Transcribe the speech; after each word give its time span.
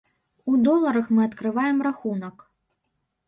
У 0.51 0.53
доларах 0.67 1.11
мы 1.17 1.21
адкрываем 1.29 1.77
рахунак. 1.87 2.37